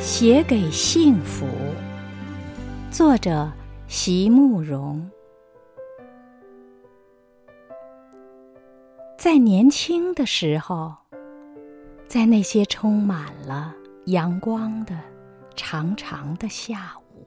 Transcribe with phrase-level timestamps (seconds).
[0.00, 1.44] 写给幸福，
[2.88, 3.50] 作者
[3.88, 5.10] 席慕容。
[9.18, 10.94] 在年轻的时候，
[12.06, 13.74] 在那些充满了
[14.06, 14.96] 阳光的
[15.56, 17.26] 长长的下午，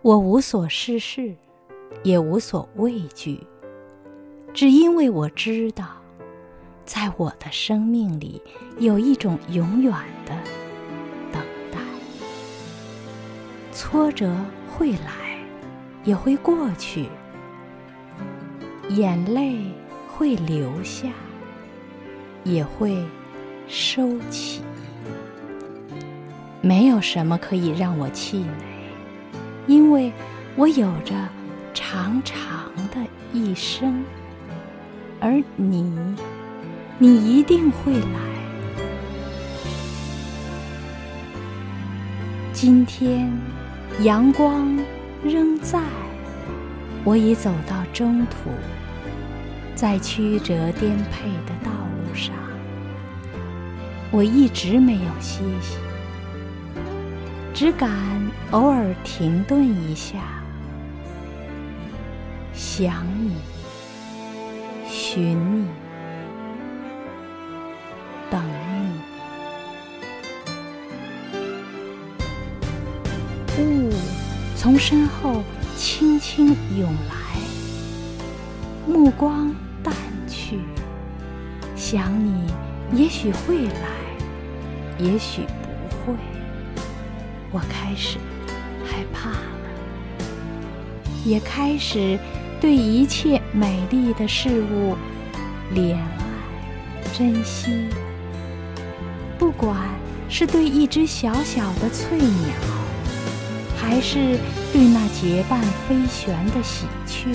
[0.00, 1.36] 我无所事事，
[2.02, 3.46] 也无所畏惧，
[4.54, 5.97] 只因为我知道。
[6.88, 8.40] 在我的生命里，
[8.78, 9.92] 有一种永远
[10.24, 10.32] 的
[11.30, 11.78] 等待。
[13.74, 14.34] 挫折
[14.66, 15.38] 会来，
[16.02, 17.04] 也会过去；
[18.88, 19.58] 眼泪
[20.08, 21.10] 会流下，
[22.42, 23.06] 也会
[23.68, 24.62] 收起。
[26.62, 28.48] 没有什么可以让我气馁，
[29.66, 30.10] 因为
[30.56, 31.14] 我有着
[31.74, 34.02] 长长的一生，
[35.20, 36.16] 而你。
[37.00, 38.18] 你一定会来。
[42.52, 43.30] 今天，
[44.00, 44.76] 阳光
[45.22, 45.80] 仍在，
[47.04, 48.50] 我已走到中途，
[49.76, 52.34] 在曲折颠沛的道路上，
[54.10, 55.76] 我一直没有歇息，
[57.54, 57.88] 只敢
[58.50, 60.18] 偶尔停顿一下，
[62.52, 63.36] 想你，
[64.88, 65.68] 寻你。
[68.30, 68.42] 等
[73.56, 73.90] 你，雾
[74.56, 75.42] 从身后
[75.76, 76.48] 轻轻
[76.78, 77.14] 涌来，
[78.86, 79.94] 目光淡
[80.28, 80.58] 去，
[81.74, 82.52] 想你
[82.92, 83.88] 也许会来，
[84.98, 86.18] 也许不会。
[87.50, 88.18] 我开始
[88.84, 89.38] 害怕了，
[91.24, 92.18] 也开始
[92.60, 94.96] 对一切美丽的事物
[95.74, 97.88] 怜爱、珍惜。
[99.48, 99.74] 不管
[100.28, 102.52] 是对一只小小的翠鸟，
[103.78, 104.38] 还是
[104.74, 107.32] 对那结伴飞旋的喜鹊；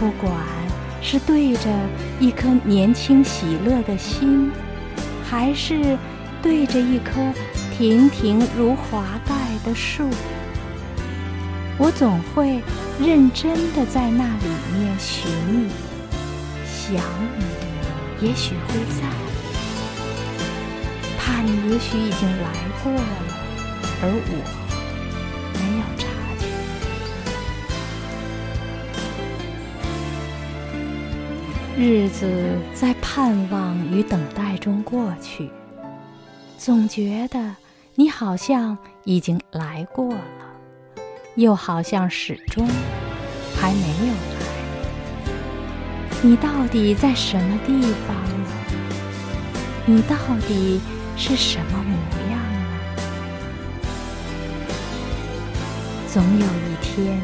[0.00, 0.32] 不管
[1.00, 1.70] 是对着
[2.18, 4.50] 一颗年轻喜乐的心，
[5.24, 5.96] 还是
[6.42, 7.12] 对着一棵
[7.78, 9.32] 亭亭如华盖
[9.64, 10.10] 的树，
[11.78, 12.60] 我总会
[13.00, 15.68] 认真的在那里面寻你、
[16.66, 17.00] 想
[17.38, 19.35] 你，也许会在。
[21.46, 22.48] 你也许已经来
[22.82, 23.00] 过了，
[24.02, 24.34] 而我
[25.54, 26.04] 没有察
[26.40, 26.44] 觉。
[31.78, 35.48] 日子在盼望与等待中过去，
[36.58, 37.54] 总觉得
[37.94, 40.20] 你好像已经来过了，
[41.36, 42.68] 又好像始终
[43.56, 44.18] 还没有来。
[46.22, 48.16] 你到底在什么地方？
[49.84, 50.16] 你到
[50.48, 50.80] 底？
[51.16, 51.96] 是什么模
[52.30, 52.66] 样呢？
[56.12, 57.20] 总有一天，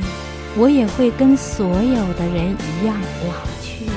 [0.57, 2.97] 我也会跟所有的人一样
[3.29, 3.93] 老去的。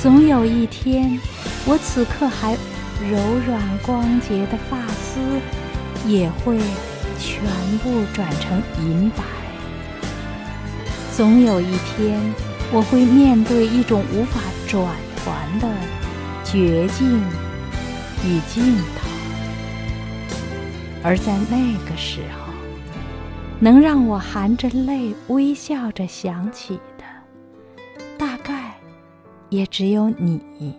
[0.00, 1.18] 总有一天，
[1.64, 2.52] 我此刻还
[3.10, 5.18] 柔软光洁的发丝，
[6.06, 6.58] 也会
[7.18, 7.42] 全
[7.78, 9.24] 部转成银白。
[11.16, 12.20] 总有一天，
[12.72, 14.84] 我会面对一种无法转
[15.24, 15.68] 还的
[16.44, 17.20] 绝境。
[18.26, 19.08] 与尽头，
[21.02, 22.52] 而在那个时候，
[23.60, 27.04] 能让我含着泪微笑着想起的，
[28.16, 28.72] 大概
[29.50, 30.74] 也只有你，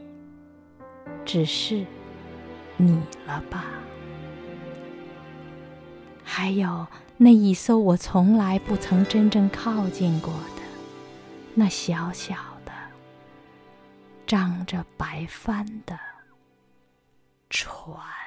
[1.24, 1.86] 只是
[2.78, 3.66] 你了吧？
[6.24, 10.64] 还有那一艘我从来不曾真正靠近过的，
[11.54, 12.34] 那小小
[12.66, 12.72] 的、
[14.26, 15.96] 长着白帆的。
[17.50, 18.25] 船。